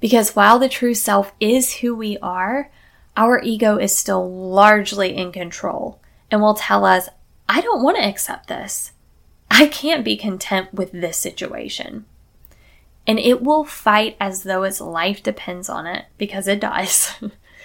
Because 0.00 0.34
while 0.34 0.58
the 0.58 0.68
true 0.68 0.94
self 0.94 1.32
is 1.40 1.76
who 1.76 1.94
we 1.94 2.16
are, 2.18 2.70
our 3.16 3.40
ego 3.42 3.76
is 3.76 3.96
still 3.96 4.28
largely 4.30 5.14
in 5.14 5.30
control 5.30 6.00
and 6.30 6.40
will 6.40 6.54
tell 6.54 6.84
us, 6.84 7.08
I 7.48 7.60
don't 7.60 7.82
want 7.82 7.98
to 7.98 8.04
accept 8.04 8.48
this. 8.48 8.92
I 9.50 9.66
can't 9.66 10.04
be 10.04 10.16
content 10.16 10.72
with 10.72 10.90
this 10.92 11.18
situation. 11.18 12.06
And 13.06 13.18
it 13.18 13.42
will 13.42 13.64
fight 13.64 14.16
as 14.18 14.42
though 14.42 14.62
its 14.62 14.80
life 14.80 15.22
depends 15.22 15.68
on 15.68 15.86
it 15.86 16.06
because 16.16 16.48
it 16.48 16.60
does. 16.60 17.12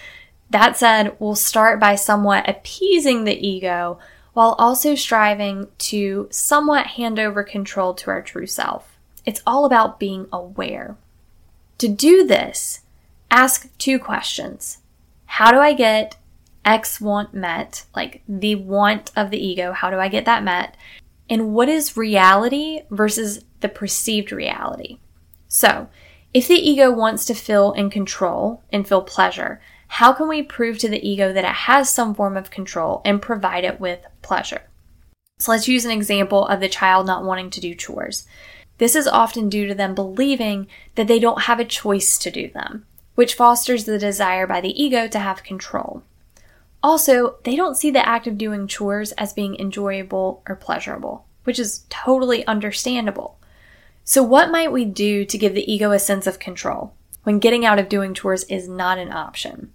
that 0.50 0.76
said, 0.76 1.16
we'll 1.18 1.34
start 1.34 1.80
by 1.80 1.94
somewhat 1.94 2.48
appeasing 2.48 3.24
the 3.24 3.46
ego 3.46 3.98
while 4.32 4.54
also 4.58 4.94
striving 4.94 5.68
to 5.78 6.28
somewhat 6.30 6.86
hand 6.88 7.18
over 7.18 7.42
control 7.42 7.94
to 7.94 8.10
our 8.10 8.22
true 8.22 8.46
self. 8.46 8.98
It's 9.26 9.42
all 9.46 9.64
about 9.64 10.00
being 10.00 10.26
aware. 10.32 10.96
To 11.78 11.88
do 11.88 12.26
this, 12.26 12.80
ask 13.30 13.76
two 13.78 13.98
questions. 13.98 14.78
How 15.26 15.50
do 15.50 15.58
I 15.58 15.72
get 15.72 16.16
X 16.64 17.00
want 17.00 17.32
met, 17.34 17.84
like 17.94 18.22
the 18.28 18.54
want 18.54 19.10
of 19.16 19.30
the 19.30 19.44
ego? 19.44 19.72
How 19.72 19.90
do 19.90 19.96
I 19.96 20.08
get 20.08 20.24
that 20.26 20.44
met? 20.44 20.76
And 21.28 21.54
what 21.54 21.68
is 21.68 21.96
reality 21.96 22.82
versus 22.90 23.44
the 23.60 23.68
perceived 23.68 24.32
reality? 24.32 24.98
So, 25.48 25.88
if 26.32 26.46
the 26.46 26.54
ego 26.54 26.92
wants 26.92 27.24
to 27.26 27.34
feel 27.34 27.72
in 27.72 27.90
control 27.90 28.62
and 28.72 28.86
feel 28.86 29.02
pleasure, 29.02 29.60
how 29.92 30.12
can 30.12 30.28
we 30.28 30.40
prove 30.40 30.78
to 30.78 30.88
the 30.88 31.06
ego 31.06 31.32
that 31.32 31.44
it 31.44 31.50
has 31.50 31.90
some 31.90 32.14
form 32.14 32.36
of 32.36 32.50
control 32.50 33.02
and 33.04 33.20
provide 33.20 33.64
it 33.64 33.80
with 33.80 33.98
pleasure? 34.22 34.62
So 35.38 35.50
let's 35.50 35.66
use 35.66 35.84
an 35.84 35.90
example 35.90 36.46
of 36.46 36.60
the 36.60 36.68
child 36.68 37.06
not 37.06 37.24
wanting 37.24 37.50
to 37.50 37.60
do 37.60 37.74
chores. 37.74 38.24
This 38.78 38.94
is 38.94 39.08
often 39.08 39.48
due 39.48 39.66
to 39.66 39.74
them 39.74 39.96
believing 39.96 40.68
that 40.94 41.08
they 41.08 41.18
don't 41.18 41.42
have 41.42 41.58
a 41.58 41.64
choice 41.64 42.18
to 42.18 42.30
do 42.30 42.48
them, 42.48 42.86
which 43.16 43.34
fosters 43.34 43.84
the 43.84 43.98
desire 43.98 44.46
by 44.46 44.60
the 44.60 44.80
ego 44.80 45.08
to 45.08 45.18
have 45.18 45.42
control. 45.42 46.04
Also, 46.84 47.36
they 47.42 47.56
don't 47.56 47.76
see 47.76 47.90
the 47.90 48.08
act 48.08 48.28
of 48.28 48.38
doing 48.38 48.68
chores 48.68 49.10
as 49.12 49.32
being 49.32 49.56
enjoyable 49.56 50.40
or 50.48 50.54
pleasurable, 50.54 51.26
which 51.42 51.58
is 51.58 51.84
totally 51.90 52.46
understandable. 52.46 53.38
So, 54.04 54.22
what 54.22 54.52
might 54.52 54.72
we 54.72 54.84
do 54.84 55.24
to 55.24 55.36
give 55.36 55.54
the 55.54 55.70
ego 55.70 55.90
a 55.90 55.98
sense 55.98 56.28
of 56.28 56.38
control 56.38 56.94
when 57.24 57.40
getting 57.40 57.66
out 57.66 57.80
of 57.80 57.88
doing 57.88 58.14
chores 58.14 58.44
is 58.44 58.68
not 58.68 58.96
an 58.96 59.12
option? 59.12 59.72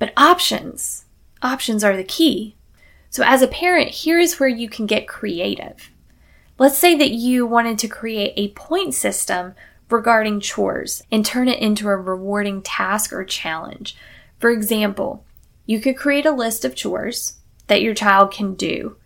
But 0.00 0.14
options, 0.16 1.04
options 1.42 1.84
are 1.84 1.96
the 1.96 2.02
key. 2.02 2.56
So, 3.10 3.22
as 3.24 3.42
a 3.42 3.46
parent, 3.46 3.90
here 3.90 4.18
is 4.18 4.40
where 4.40 4.48
you 4.48 4.68
can 4.68 4.86
get 4.86 5.06
creative. 5.06 5.90
Let's 6.58 6.78
say 6.78 6.96
that 6.96 7.10
you 7.10 7.46
wanted 7.46 7.78
to 7.80 7.88
create 7.88 8.32
a 8.36 8.54
point 8.54 8.94
system 8.94 9.54
regarding 9.90 10.40
chores 10.40 11.02
and 11.12 11.24
turn 11.24 11.48
it 11.48 11.60
into 11.60 11.86
a 11.86 11.96
rewarding 11.96 12.62
task 12.62 13.12
or 13.12 13.24
challenge. 13.24 13.94
For 14.38 14.50
example, 14.50 15.24
you 15.66 15.80
could 15.80 15.96
create 15.96 16.26
a 16.26 16.32
list 16.32 16.64
of 16.64 16.74
chores 16.74 17.38
that 17.66 17.82
your 17.82 17.94
child 17.94 18.32
can 18.32 18.54
do 18.54 18.96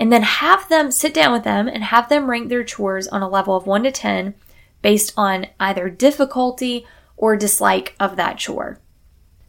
and 0.00 0.10
then 0.10 0.22
have 0.22 0.68
them 0.68 0.90
sit 0.90 1.12
down 1.12 1.32
with 1.32 1.44
them 1.44 1.68
and 1.68 1.84
have 1.84 2.08
them 2.08 2.30
rank 2.30 2.48
their 2.48 2.64
chores 2.64 3.06
on 3.08 3.20
a 3.20 3.28
level 3.28 3.54
of 3.54 3.66
1 3.66 3.82
to 3.82 3.90
10 3.90 4.34
based 4.80 5.12
on 5.14 5.46
either 5.60 5.90
difficulty 5.90 6.86
or 7.16 7.36
dislike 7.36 7.94
of 8.00 8.16
that 8.16 8.38
chore. 8.38 8.80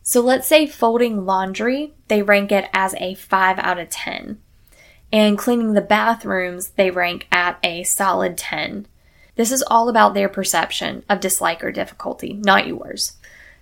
So 0.09 0.21
let's 0.21 0.47
say 0.47 0.65
folding 0.65 1.27
laundry, 1.27 1.93
they 2.07 2.23
rank 2.23 2.51
it 2.51 2.67
as 2.73 2.95
a 2.95 3.13
5 3.13 3.59
out 3.59 3.77
of 3.77 3.91
10. 3.91 4.39
And 5.13 5.37
cleaning 5.37 5.73
the 5.73 5.81
bathrooms, 5.81 6.69
they 6.69 6.89
rank 6.89 7.27
at 7.31 7.59
a 7.61 7.83
solid 7.83 8.35
10. 8.35 8.87
This 9.35 9.51
is 9.51 9.61
all 9.67 9.87
about 9.87 10.15
their 10.15 10.27
perception 10.27 11.03
of 11.07 11.19
dislike 11.19 11.63
or 11.63 11.71
difficulty, 11.71 12.33
not 12.33 12.65
yours. 12.65 13.17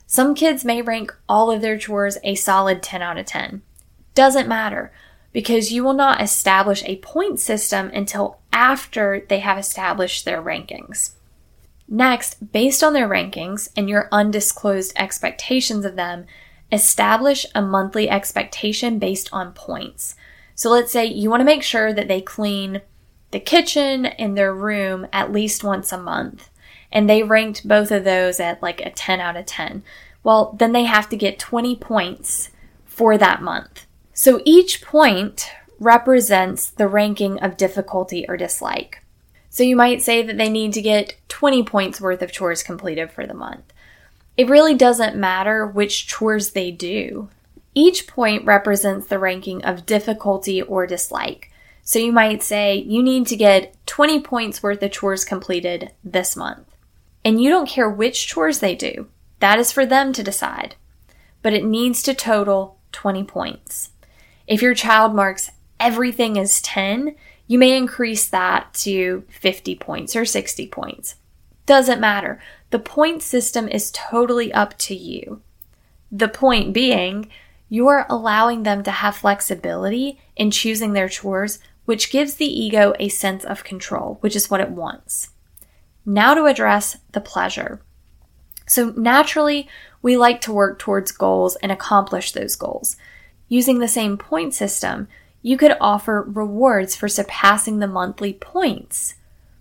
Some 0.06 0.34
kids 0.34 0.64
may 0.64 0.82
rank 0.82 1.14
all 1.28 1.52
of 1.52 1.60
their 1.60 1.78
chores 1.78 2.18
a 2.24 2.36
solid 2.36 2.82
10 2.82 3.02
out 3.02 3.18
of 3.18 3.26
10. 3.26 3.62
Doesn't 4.16 4.48
matter 4.48 4.94
because 5.34 5.74
you 5.74 5.84
will 5.84 5.92
not 5.92 6.22
establish 6.22 6.82
a 6.86 6.96
point 7.00 7.42
system 7.42 7.92
until 7.94 8.40
after 8.54 9.26
they 9.28 9.40
have 9.40 9.58
established 9.58 10.24
their 10.24 10.42
rankings. 10.42 11.17
Next, 11.88 12.52
based 12.52 12.84
on 12.84 12.94
their 12.94 13.08
rankings 13.08 13.70
and 13.76 13.90
your 13.90 14.10
undisclosed 14.12 14.94
expectations 14.98 15.86
of 15.86 15.96
them, 15.96 16.26
establish 16.72 17.46
a 17.56 17.62
monthly 17.62 18.10
expectation 18.10 19.00
based 19.00 19.30
on 19.32 19.54
points. 19.54 20.16
So 20.54 20.70
let's 20.70 20.92
say 20.92 21.06
you 21.06 21.30
want 21.30 21.42
to 21.42 21.46
make 21.46 21.64
sure 21.64 21.94
that 21.94 22.08
they 22.08 22.20
clean 22.20 22.82
the 23.32 23.40
kitchen 23.40 24.06
and 24.06 24.38
their 24.38 24.54
room 24.54 25.08
at 25.14 25.32
least 25.32 25.64
once 25.64 25.92
a 25.92 25.98
month. 25.98 26.50
And 26.92 27.10
they 27.10 27.24
ranked 27.24 27.68
both 27.68 27.92
of 27.92 28.04
those 28.04 28.40
at 28.40 28.62
like 28.62 28.82
a 28.82 28.90
10 28.90 29.20
out 29.20 29.38
of 29.38 29.46
10. 29.46 29.84
Well, 30.24 30.56
then 30.58 30.72
they 30.72 30.84
have 30.84 31.10
to 31.10 31.16
get 31.16 31.40
20 31.40 31.76
points 31.78 32.50
for 32.86 33.18
that 33.18 33.42
month. 33.42 33.86
So 34.14 34.42
each 34.46 34.82
point 34.82 35.52
represents 35.80 36.70
the 36.70 36.88
ranking 36.88 37.40
of 37.40 37.56
difficulty 37.56 38.26
or 38.28 38.36
dislike. 38.36 39.04
So 39.58 39.64
you 39.64 39.76
might 39.76 40.04
say 40.04 40.22
that 40.22 40.38
they 40.38 40.50
need 40.50 40.74
to 40.74 40.84
get 40.84 41.16
20 41.30 41.64
points 41.64 42.00
worth 42.00 42.22
of 42.22 42.32
chores 42.32 42.62
completed 42.62 43.10
for 43.10 43.26
the 43.26 43.34
month. 43.34 43.74
It 44.38 44.50
really 44.50 44.76
doesn't 44.76 45.16
matter 45.16 45.66
which 45.66 46.06
chores 46.06 46.52
they 46.52 46.70
do. 46.70 47.30
Each 47.74 48.06
point 48.06 48.46
represents 48.46 49.08
the 49.08 49.18
ranking 49.18 49.66
of 49.66 49.88
difficulty 49.88 50.62
or 50.62 50.86
dislike. 50.86 51.52
So 51.82 51.98
you 51.98 52.12
might 52.12 52.44
say 52.44 52.76
you 52.76 53.02
need 53.02 53.26
to 53.26 53.36
get 53.36 53.76
20 53.88 54.22
points 54.22 54.62
worth 54.62 54.84
of 54.84 54.92
chores 54.92 55.26
completed 55.26 55.92
this 56.04 56.36
month. 56.36 56.68
And 57.26 57.42
you 57.42 57.50
don't 57.50 57.68
care 57.68 57.90
which 57.90 58.28
chores 58.28 58.60
they 58.60 58.76
do. 58.76 59.08
That 59.40 59.58
is 59.58 59.72
for 59.72 59.88
them 59.88 60.14
to 60.14 60.22
decide. 60.22 60.76
But 61.42 61.54
it 61.54 61.66
needs 61.66 62.04
to 62.04 62.14
total 62.14 62.78
20 62.92 63.24
points. 63.24 63.90
If 64.46 64.62
your 64.62 64.76
child 64.76 65.16
marks 65.16 65.50
everything 65.80 66.38
as 66.38 66.62
10, 66.62 67.16
you 67.48 67.58
may 67.58 67.76
increase 67.76 68.28
that 68.28 68.74
to 68.76 69.24
50 69.30 69.76
points 69.76 70.16
or 70.16 70.26
60 70.26 70.68
points. 70.68 71.16
Doesn't 71.66 72.00
matter. 72.00 72.42
The 72.70 72.80
point 72.80 73.24
system 73.24 73.68
is 73.68 73.92
totally 73.92 74.54
up 74.54 74.78
to 74.80 74.96
you. 74.96 75.42
The 76.12 76.28
point 76.28 76.74
being, 76.74 77.30
you're 77.70 78.06
allowing 78.10 78.64
them 78.64 78.84
to 78.84 78.92
have 78.92 79.18
flexibility 79.18 80.20
in 80.36 80.52
choosing 80.52 80.94
their 80.94 81.10
chores, 81.10 81.60
which 81.86 82.12
gives 82.12 82.36
the 82.36 82.46
ego 82.46 82.94
a 83.00 83.10
sense 83.10 83.44
of 83.44 83.64
control, 83.64 84.18
which 84.22 84.36
is 84.36 84.50
what 84.50 84.62
it 84.62 84.70
wants. 84.70 85.30
Now 86.06 86.34
to 86.34 86.46
address 86.46 86.98
the 87.12 87.22
pleasure. 87.22 87.82
So 88.66 88.94
naturally, 88.96 89.68
we 90.02 90.18
like 90.18 90.42
to 90.42 90.54
work 90.54 90.80
towards 90.80 91.12
goals 91.12 91.56
and 91.58 91.72
accomplish 91.72 92.32
those 92.32 92.56
goals. 92.56 92.98
Using 93.50 93.80
the 93.80 93.88
same 93.88 94.18
point 94.18 94.54
system, 94.54 95.08
you 95.42 95.58
could 95.58 95.78
offer 95.80 96.24
rewards 96.28 96.96
for 96.96 97.08
surpassing 97.08 97.80
the 97.80 97.88
monthly 97.88 98.34
points. 98.34 99.16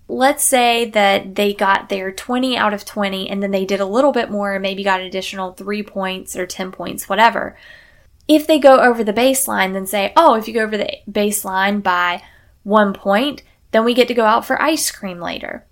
Let's 0.08 0.44
say 0.44 0.88
that 0.90 1.34
they 1.34 1.52
got 1.52 1.88
their 1.88 2.12
20 2.12 2.56
out 2.56 2.72
of 2.72 2.84
20 2.84 3.28
and 3.28 3.42
then 3.42 3.50
they 3.50 3.64
did 3.64 3.80
a 3.80 3.86
little 3.86 4.12
bit 4.12 4.30
more, 4.30 4.54
and 4.54 4.62
maybe 4.62 4.84
got 4.84 5.00
additional 5.00 5.52
3 5.52 5.82
points 5.82 6.36
or 6.36 6.46
10 6.46 6.72
points, 6.72 7.08
whatever. 7.08 7.56
If 8.28 8.46
they 8.46 8.58
go 8.58 8.80
over 8.80 9.04
the 9.04 9.12
baseline, 9.12 9.72
then 9.72 9.86
say, 9.86 10.12
oh, 10.16 10.34
if 10.34 10.48
you 10.48 10.54
go 10.54 10.62
over 10.62 10.76
the 10.76 10.90
baseline 11.10 11.82
by 11.82 12.22
one 12.62 12.92
point, 12.92 13.42
then 13.70 13.84
we 13.84 13.94
get 13.94 14.08
to 14.08 14.14
go 14.14 14.24
out 14.24 14.44
for 14.44 14.60
ice 14.60 14.90
cream 14.90 15.20
later. 15.20 15.64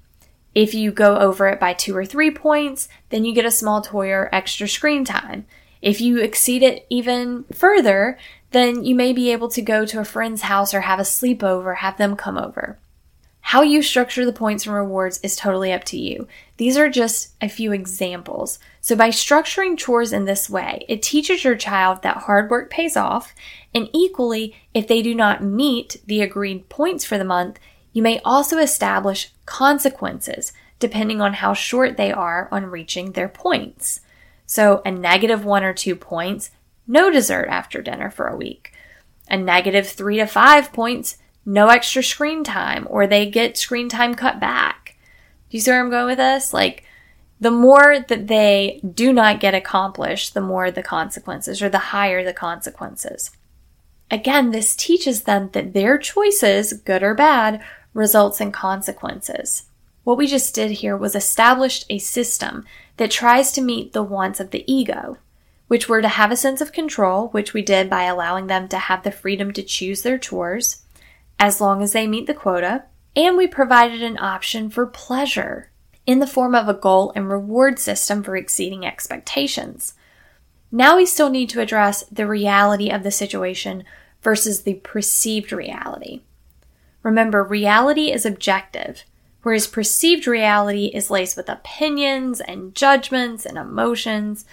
If 0.54 0.74
you 0.74 0.92
go 0.92 1.16
over 1.16 1.48
it 1.48 1.58
by 1.58 1.72
two 1.72 1.96
or 1.96 2.04
three 2.04 2.30
points, 2.30 2.88
then 3.10 3.24
you 3.24 3.34
get 3.34 3.44
a 3.44 3.50
small 3.50 3.82
toy 3.82 4.10
or 4.10 4.28
extra 4.32 4.68
screen 4.68 5.04
time. 5.04 5.46
If 5.82 6.00
you 6.00 6.18
exceed 6.18 6.62
it 6.62 6.86
even 6.88 7.44
further, 7.52 8.18
then 8.54 8.84
you 8.84 8.94
may 8.94 9.12
be 9.12 9.32
able 9.32 9.48
to 9.48 9.62
go 9.62 9.84
to 9.84 10.00
a 10.00 10.04
friend's 10.04 10.42
house 10.42 10.72
or 10.72 10.82
have 10.82 10.98
a 10.98 11.02
sleepover, 11.02 11.76
have 11.76 11.98
them 11.98 12.16
come 12.16 12.38
over. 12.38 12.78
How 13.40 13.60
you 13.60 13.82
structure 13.82 14.24
the 14.24 14.32
points 14.32 14.64
and 14.64 14.74
rewards 14.74 15.20
is 15.22 15.36
totally 15.36 15.70
up 15.70 15.84
to 15.84 15.98
you. 15.98 16.26
These 16.56 16.78
are 16.78 16.88
just 16.88 17.34
a 17.42 17.48
few 17.48 17.72
examples. 17.72 18.58
So, 18.80 18.96
by 18.96 19.10
structuring 19.10 19.76
chores 19.76 20.14
in 20.14 20.24
this 20.24 20.48
way, 20.48 20.86
it 20.88 21.02
teaches 21.02 21.44
your 21.44 21.56
child 21.56 22.02
that 22.02 22.16
hard 22.16 22.48
work 22.48 22.70
pays 22.70 22.96
off, 22.96 23.34
and 23.74 23.90
equally, 23.92 24.56
if 24.72 24.88
they 24.88 25.02
do 25.02 25.14
not 25.14 25.42
meet 25.42 26.00
the 26.06 26.22
agreed 26.22 26.70
points 26.70 27.04
for 27.04 27.18
the 27.18 27.24
month, 27.24 27.58
you 27.92 28.02
may 28.02 28.18
also 28.24 28.58
establish 28.58 29.30
consequences 29.44 30.52
depending 30.78 31.20
on 31.20 31.34
how 31.34 31.54
short 31.54 31.96
they 31.96 32.12
are 32.12 32.48
on 32.50 32.66
reaching 32.66 33.12
their 33.12 33.28
points. 33.28 34.00
So 34.46 34.82
a 34.84 34.90
negative 34.90 35.44
one 35.44 35.64
or 35.64 35.72
two 35.72 35.96
points, 35.96 36.50
no 36.86 37.10
dessert 37.10 37.48
after 37.48 37.82
dinner 37.82 38.10
for 38.10 38.26
a 38.26 38.36
week. 38.36 38.72
A 39.28 39.36
negative 39.36 39.88
three 39.88 40.18
to 40.18 40.26
five 40.26 40.72
points, 40.72 41.18
no 41.46 41.68
extra 41.68 42.02
screen 42.02 42.44
time, 42.44 42.86
or 42.90 43.06
they 43.06 43.30
get 43.30 43.56
screen 43.56 43.88
time 43.88 44.14
cut 44.14 44.40
back. 44.40 44.96
Do 45.50 45.56
you 45.56 45.60
see 45.60 45.70
where 45.70 45.80
I'm 45.80 45.90
going 45.90 46.06
with 46.06 46.18
this? 46.18 46.52
Like, 46.52 46.84
the 47.40 47.50
more 47.50 47.98
that 48.08 48.28
they 48.28 48.80
do 48.94 49.12
not 49.12 49.40
get 49.40 49.54
accomplished, 49.54 50.34
the 50.34 50.40
more 50.40 50.70
the 50.70 50.82
consequences, 50.82 51.60
or 51.60 51.68
the 51.68 51.78
higher 51.78 52.24
the 52.24 52.32
consequences. 52.32 53.30
Again, 54.10 54.50
this 54.50 54.76
teaches 54.76 55.22
them 55.22 55.50
that 55.52 55.74
their 55.74 55.98
choices, 55.98 56.72
good 56.72 57.02
or 57.02 57.14
bad, 57.14 57.62
results 57.92 58.40
in 58.40 58.52
consequences. 58.52 59.64
What 60.04 60.18
we 60.18 60.26
just 60.26 60.54
did 60.54 60.70
here 60.70 60.96
was 60.96 61.14
established 61.14 61.86
a 61.88 61.98
system 61.98 62.64
that 62.98 63.10
tries 63.10 63.52
to 63.52 63.62
meet 63.62 63.92
the 63.92 64.02
wants 64.02 64.40
of 64.40 64.50
the 64.50 64.64
ego, 64.70 65.18
which 65.68 65.88
were 65.88 66.02
to 66.02 66.08
have 66.08 66.30
a 66.30 66.36
sense 66.36 66.60
of 66.60 66.72
control, 66.72 67.28
which 67.28 67.54
we 67.54 67.62
did 67.62 67.88
by 67.88 68.04
allowing 68.04 68.46
them 68.46 68.68
to 68.68 68.78
have 68.78 69.02
the 69.02 69.10
freedom 69.10 69.52
to 69.52 69.62
choose 69.62 70.02
their 70.02 70.18
chores, 70.18 70.82
as 71.38 71.60
long 71.60 71.82
as 71.82 71.92
they 71.92 72.06
meet 72.06 72.26
the 72.26 72.34
quota, 72.34 72.84
and 73.16 73.36
we 73.36 73.46
provided 73.46 74.02
an 74.02 74.18
option 74.18 74.68
for 74.68 74.86
pleasure 74.86 75.70
in 76.06 76.18
the 76.18 76.26
form 76.26 76.54
of 76.54 76.68
a 76.68 76.74
goal 76.74 77.12
and 77.16 77.30
reward 77.30 77.78
system 77.78 78.22
for 78.22 78.36
exceeding 78.36 78.84
expectations. 78.84 79.94
Now 80.70 80.96
we 80.96 81.06
still 81.06 81.30
need 81.30 81.48
to 81.50 81.60
address 81.60 82.02
the 82.04 82.26
reality 82.26 82.90
of 82.90 83.02
the 83.02 83.10
situation 83.10 83.84
versus 84.22 84.62
the 84.62 84.74
perceived 84.74 85.52
reality. 85.52 86.22
Remember, 87.02 87.44
reality 87.44 88.10
is 88.10 88.26
objective 88.26 89.04
whereas 89.44 89.66
perceived 89.66 90.26
reality 90.26 90.86
is 90.86 91.10
laced 91.10 91.36
with 91.36 91.48
opinions 91.48 92.40
and 92.40 92.74
judgments 92.74 93.46
and 93.46 93.56
emotions. 93.56 94.44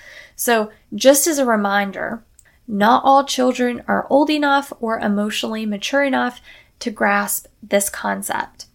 So, 0.42 0.72
just 0.96 1.28
as 1.28 1.38
a 1.38 1.46
reminder, 1.46 2.24
not 2.68 3.04
all 3.06 3.24
children 3.24 3.84
are 3.88 4.08
old 4.10 4.32
enough 4.32 4.74
or 4.80 4.98
emotionally 4.98 5.68
mature 5.68 6.04
enough 6.04 6.42
to 6.80 6.90
grasp 6.90 7.46
this 7.62 7.92
concept. 7.92 8.66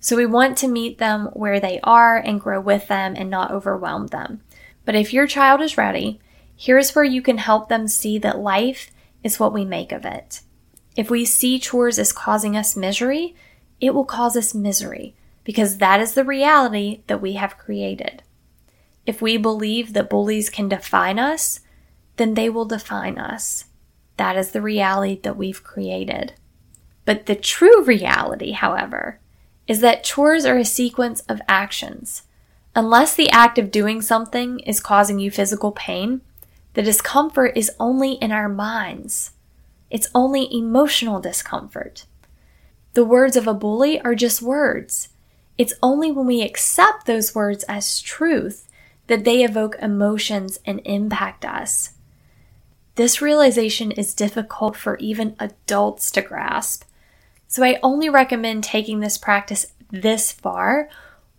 So, 0.00 0.16
we 0.16 0.24
want 0.24 0.56
to 0.56 0.68
meet 0.68 0.96
them 0.96 1.26
where 1.34 1.60
they 1.60 1.80
are 1.82 2.16
and 2.16 2.40
grow 2.40 2.62
with 2.62 2.88
them 2.88 3.12
and 3.14 3.28
not 3.28 3.50
overwhelm 3.50 4.06
them. 4.06 4.40
But 4.86 4.94
if 4.94 5.12
your 5.12 5.26
child 5.26 5.60
is 5.60 5.76
ready, 5.76 6.18
here's 6.56 6.94
where 6.94 7.04
you 7.04 7.20
can 7.20 7.36
help 7.36 7.68
them 7.68 7.88
see 7.88 8.16
that 8.20 8.38
life 8.38 8.90
is 9.22 9.38
what 9.38 9.52
we 9.52 9.66
make 9.66 9.92
of 9.92 10.06
it. 10.06 10.40
If 10.96 11.10
we 11.10 11.26
see 11.26 11.58
chores 11.58 11.98
as 11.98 12.10
causing 12.10 12.56
us 12.56 12.74
misery, 12.74 13.36
it 13.82 13.92
will 13.92 14.06
cause 14.06 14.34
us 14.34 14.54
misery 14.54 15.14
because 15.44 15.76
that 15.76 16.00
is 16.00 16.14
the 16.14 16.24
reality 16.24 17.02
that 17.06 17.20
we 17.20 17.34
have 17.34 17.58
created. 17.58 18.22
If 19.06 19.20
we 19.20 19.36
believe 19.36 19.92
that 19.92 20.10
bullies 20.10 20.48
can 20.48 20.68
define 20.68 21.18
us, 21.18 21.60
then 22.16 22.34
they 22.34 22.48
will 22.48 22.64
define 22.64 23.18
us. 23.18 23.64
That 24.16 24.36
is 24.36 24.50
the 24.52 24.62
reality 24.62 25.20
that 25.22 25.36
we've 25.36 25.64
created. 25.64 26.34
But 27.04 27.26
the 27.26 27.34
true 27.34 27.82
reality, 27.84 28.52
however, 28.52 29.18
is 29.66 29.80
that 29.80 30.04
chores 30.04 30.44
are 30.44 30.58
a 30.58 30.64
sequence 30.64 31.20
of 31.22 31.40
actions. 31.48 32.22
Unless 32.74 33.14
the 33.14 33.30
act 33.30 33.58
of 33.58 33.70
doing 33.70 34.00
something 34.00 34.60
is 34.60 34.80
causing 34.80 35.18
you 35.18 35.30
physical 35.30 35.72
pain, 35.72 36.20
the 36.74 36.82
discomfort 36.82 37.52
is 37.56 37.70
only 37.78 38.12
in 38.14 38.32
our 38.32 38.48
minds. 38.48 39.32
It's 39.90 40.08
only 40.14 40.48
emotional 40.54 41.20
discomfort. 41.20 42.06
The 42.94 43.04
words 43.04 43.36
of 43.36 43.46
a 43.46 43.54
bully 43.54 44.00
are 44.00 44.14
just 44.14 44.40
words. 44.40 45.08
It's 45.58 45.74
only 45.82 46.10
when 46.10 46.26
we 46.26 46.42
accept 46.42 47.06
those 47.06 47.34
words 47.34 47.64
as 47.64 48.00
truth 48.00 48.68
that 49.06 49.24
they 49.24 49.44
evoke 49.44 49.76
emotions 49.80 50.58
and 50.64 50.80
impact 50.84 51.44
us. 51.44 51.92
This 52.94 53.22
realization 53.22 53.90
is 53.90 54.14
difficult 54.14 54.76
for 54.76 54.96
even 54.98 55.34
adults 55.38 56.10
to 56.12 56.22
grasp. 56.22 56.84
So 57.48 57.62
I 57.62 57.78
only 57.82 58.08
recommend 58.08 58.64
taking 58.64 59.00
this 59.00 59.18
practice 59.18 59.66
this 59.90 60.32
far 60.32 60.88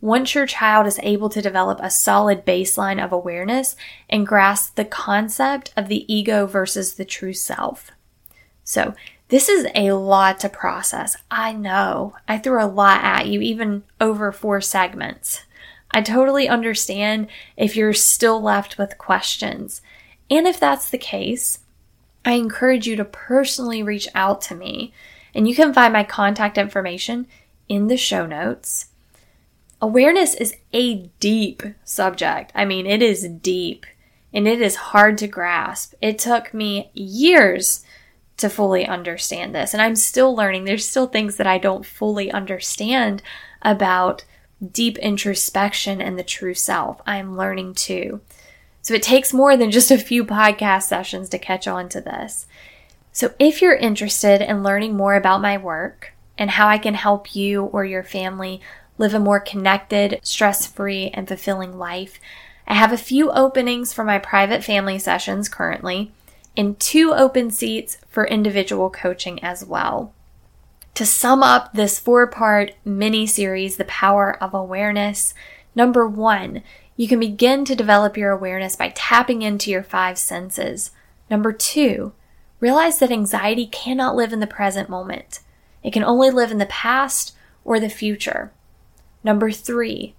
once 0.01 0.35
your 0.35 0.45
child 0.45 0.85
is 0.85 0.99
able 1.01 1.29
to 1.29 1.41
develop 1.41 1.79
a 1.81 1.89
solid 1.89 2.45
baseline 2.45 3.03
of 3.03 3.11
awareness 3.11 3.75
and 4.09 4.27
grasp 4.27 4.75
the 4.75 4.83
concept 4.83 5.71
of 5.77 5.87
the 5.87 6.11
ego 6.13 6.45
versus 6.45 6.95
the 6.95 7.05
true 7.05 7.33
self. 7.33 7.89
So, 8.63 8.95
this 9.29 9.49
is 9.49 9.65
a 9.73 9.93
lot 9.93 10.39
to 10.41 10.49
process. 10.49 11.15
I 11.31 11.53
know. 11.53 12.15
I 12.27 12.37
threw 12.37 12.61
a 12.61 12.67
lot 12.67 13.03
at 13.03 13.27
you, 13.27 13.41
even 13.41 13.83
over 13.99 14.31
four 14.31 14.61
segments. 14.61 15.43
I 15.93 16.01
totally 16.01 16.49
understand 16.49 17.27
if 17.55 17.75
you're 17.75 17.93
still 17.93 18.41
left 18.41 18.77
with 18.77 18.97
questions. 18.97 19.81
And 20.29 20.47
if 20.47 20.59
that's 20.59 20.89
the 20.89 20.97
case, 20.97 21.59
I 22.25 22.33
encourage 22.33 22.87
you 22.87 22.95
to 22.95 23.05
personally 23.05 23.83
reach 23.83 24.07
out 24.15 24.41
to 24.43 24.55
me 24.55 24.93
and 25.35 25.47
you 25.47 25.55
can 25.55 25.73
find 25.73 25.93
my 25.93 26.03
contact 26.03 26.57
information 26.57 27.27
in 27.67 27.87
the 27.87 27.97
show 27.97 28.25
notes. 28.25 28.87
Awareness 29.81 30.33
is 30.33 30.55
a 30.71 31.09
deep 31.19 31.63
subject. 31.83 32.51
I 32.55 32.65
mean, 32.65 32.85
it 32.85 33.01
is 33.01 33.27
deep 33.27 33.85
and 34.33 34.47
it 34.47 34.61
is 34.61 34.75
hard 34.75 35.17
to 35.19 35.27
grasp. 35.27 35.93
It 36.01 36.17
took 36.17 36.53
me 36.53 36.89
years 36.93 37.83
to 38.37 38.49
fully 38.49 38.85
understand 38.85 39.53
this, 39.53 39.73
and 39.73 39.81
I'm 39.81 39.95
still 39.95 40.35
learning. 40.35 40.63
There's 40.65 40.89
still 40.89 41.05
things 41.05 41.37
that 41.37 41.45
I 41.45 41.59
don't 41.59 41.85
fully 41.85 42.31
understand 42.31 43.21
about 43.61 44.25
deep 44.71 44.97
introspection 44.97 46.01
and 46.01 46.17
the 46.17 46.23
true 46.23 46.53
self. 46.53 47.01
I 47.05 47.17
am 47.17 47.37
learning 47.37 47.75
too. 47.75 48.21
So 48.81 48.93
it 48.93 49.03
takes 49.03 49.33
more 49.33 49.55
than 49.55 49.71
just 49.71 49.91
a 49.91 49.97
few 49.97 50.25
podcast 50.25 50.83
sessions 50.83 51.29
to 51.29 51.39
catch 51.39 51.67
on 51.67 51.89
to 51.89 52.01
this. 52.01 52.45
So, 53.11 53.33
if 53.37 53.61
you're 53.61 53.75
interested 53.75 54.41
in 54.41 54.63
learning 54.63 54.97
more 54.97 55.13
about 55.13 55.41
my 55.41 55.57
work 55.57 56.13
and 56.37 56.49
how 56.49 56.67
I 56.67 56.79
can 56.79 56.95
help 56.95 57.35
you 57.35 57.65
or 57.65 57.85
your 57.85 58.01
family 58.01 58.59
live 58.97 59.13
a 59.13 59.19
more 59.19 59.39
connected, 59.39 60.19
stress 60.23 60.65
free, 60.65 61.09
and 61.13 61.27
fulfilling 61.27 61.77
life, 61.77 62.19
I 62.67 62.73
have 62.73 62.91
a 62.91 62.97
few 62.97 63.31
openings 63.31 63.93
for 63.93 64.03
my 64.03 64.17
private 64.17 64.63
family 64.63 64.97
sessions 64.97 65.47
currently 65.47 66.11
and 66.55 66.79
two 66.79 67.13
open 67.13 67.51
seats 67.51 67.97
for 68.07 68.25
individual 68.25 68.89
coaching 68.89 69.43
as 69.43 69.63
well. 69.65 70.13
To 70.95 71.07
sum 71.07 71.41
up 71.41 71.73
this 71.73 71.97
four 71.97 72.27
part 72.27 72.73
mini 72.85 73.25
series, 73.25 73.77
The 73.77 73.85
Power 73.85 74.37
of 74.41 74.53
Awareness, 74.53 75.33
number 75.73 76.07
one, 76.07 76.61
you 76.95 77.07
can 77.07 77.19
begin 77.19 77.65
to 77.65 77.75
develop 77.75 78.15
your 78.15 78.29
awareness 78.29 78.75
by 78.75 78.89
tapping 78.93 79.41
into 79.41 79.71
your 79.71 79.81
five 79.81 80.19
senses. 80.19 80.91
Number 81.31 81.51
two, 81.51 82.13
realize 82.59 82.99
that 82.99 83.11
anxiety 83.11 83.65
cannot 83.65 84.15
live 84.15 84.33
in 84.33 84.39
the 84.39 84.45
present 84.45 84.87
moment. 84.87 85.39
It 85.81 85.93
can 85.93 86.03
only 86.03 86.29
live 86.29 86.51
in 86.51 86.59
the 86.59 86.67
past 86.67 87.35
or 87.65 87.79
the 87.79 87.89
future. 87.89 88.51
Number 89.23 89.49
three, 89.49 90.13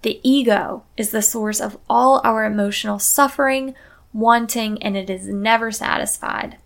the 0.00 0.20
ego 0.22 0.84
is 0.96 1.10
the 1.10 1.20
source 1.20 1.60
of 1.60 1.76
all 1.88 2.22
our 2.24 2.46
emotional 2.46 2.98
suffering, 2.98 3.74
wanting, 4.14 4.82
and 4.82 4.96
it 4.96 5.10
is 5.10 5.26
never 5.26 5.70
satisfied. 5.70 6.56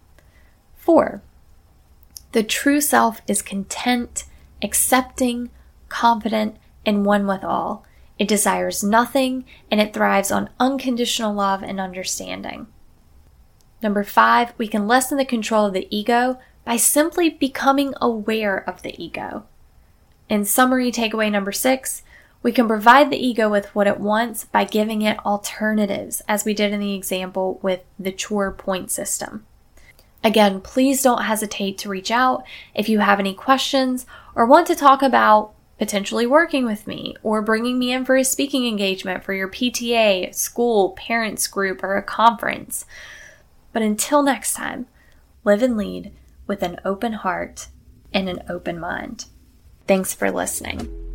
Four, 0.77 1.23
the 2.33 2.43
true 2.43 2.81
self 2.81 3.21
is 3.27 3.43
content, 3.43 4.25
accepting, 4.63 5.51
confident, 5.89 6.57
and 6.85 7.05
one 7.05 7.27
with 7.27 7.43
all. 7.43 7.85
It 8.19 8.29
desires 8.29 8.83
nothing 8.83 9.45
and 9.71 9.81
it 9.81 9.95
thrives 9.95 10.31
on 10.31 10.51
unconditional 10.59 11.33
love 11.33 11.63
and 11.63 11.81
understanding. 11.81 12.67
Number 13.83 14.03
five, 14.03 14.53
we 14.59 14.67
can 14.67 14.89
lessen 14.89 15.19
the 15.19 15.25
control 15.25 15.67
of 15.67 15.73
the 15.73 15.87
ego 15.97 16.39
by 16.65 16.77
simply 16.77 17.31
becoming 17.31 17.95
aware 18.01 18.59
of 18.69 18.83
the 18.83 19.01
ego. 19.03 19.45
In 20.29 20.45
summary, 20.45 20.93
takeaway 20.93 21.31
number 21.31 21.53
six, 21.53 22.03
we 22.43 22.53
can 22.53 22.69
provide 22.69 23.11
the 23.11 23.25
ego 23.25 23.49
with 23.49 23.75
what 23.75 23.87
it 23.87 24.01
wants 24.01 24.45
by 24.45 24.65
giving 24.65 25.03
it 25.03 25.25
alternatives, 25.25 26.23
as 26.29 26.45
we 26.45 26.55
did 26.55 26.73
in 26.73 26.81
the 26.81 26.95
example 26.95 27.59
with 27.63 27.85
the 27.99 28.13
chore 28.13 28.53
point 28.53 28.91
system. 28.91 29.47
Again, 30.25 30.61
please 30.61 31.03
don't 31.03 31.23
hesitate 31.23 31.79
to 31.79 31.89
reach 31.89 32.11
out 32.11 32.45
if 32.75 32.89
you 32.89 32.99
have 32.99 33.21
any 33.21 33.35
questions 33.35 34.05
or 34.35 34.47
want 34.47 34.67
to 34.67 34.75
talk 34.75 35.03
about 35.03 35.55
potentially 35.79 36.27
working 36.27 36.65
with 36.65 36.87
me 36.87 37.17
or 37.23 37.41
bringing 37.41 37.79
me 37.79 37.93
in 37.93 38.05
for 38.05 38.17
a 38.17 38.25
speaking 38.25 38.67
engagement 38.67 39.23
for 39.23 39.33
your 39.33 39.49
PTA, 39.49 40.35
school, 40.35 40.91
parents 40.91 41.47
group, 41.47 41.83
or 41.85 41.97
a 41.97 42.03
conference. 42.03 42.85
But 43.73 43.83
until 43.83 44.23
next 44.23 44.55
time, 44.55 44.87
live 45.45 45.63
and 45.63 45.77
lead 45.77 46.13
with 46.47 46.63
an 46.63 46.81
open 46.85 47.13
heart 47.13 47.69
and 48.13 48.29
an 48.29 48.43
open 48.49 48.81
mind. 48.81 49.27
Thanks 49.87 50.15
for 50.15 50.31
listening. 50.31 51.08